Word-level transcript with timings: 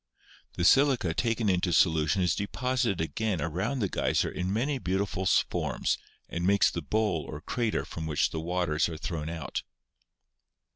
The 0.53 0.65
silica 0.65 1.13
taken 1.13 1.47
into 1.47 1.71
solution 1.71 2.23
is 2.23 2.33
deposited 2.35 2.99
again 3.01 3.39
around 3.39 3.81
the 3.81 3.87
geyser 3.87 4.31
in 4.31 4.51
many 4.51 4.79
beautiful 4.79 5.27
forms 5.27 5.99
and 6.27 6.43
makes 6.43 6.71
the 6.71 6.81
bowl 6.81 7.23
or 7.29 7.39
crater 7.39 7.85
from 7.85 8.07
which 8.07 8.31
the 8.31 8.39
waters 8.41 8.89
are 8.89 8.97
thrown 8.97 9.29
out. 9.29 9.61